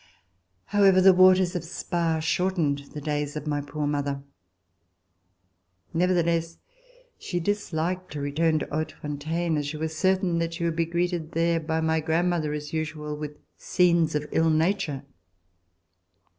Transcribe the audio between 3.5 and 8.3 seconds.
poor mother. Nevertheless, she disliked to